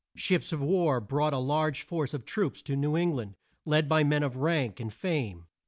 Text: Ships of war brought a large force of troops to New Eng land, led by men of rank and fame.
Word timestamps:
Ships 0.15 0.51
of 0.51 0.61
war 0.63 0.99
brought 0.99 1.31
a 1.31 1.37
large 1.37 1.83
force 1.83 2.15
of 2.15 2.25
troops 2.25 2.63
to 2.63 2.75
New 2.75 2.95
Eng 2.95 3.11
land, 3.13 3.35
led 3.67 3.87
by 3.87 4.03
men 4.03 4.23
of 4.23 4.35
rank 4.37 4.79
and 4.79 4.91
fame. 4.91 5.45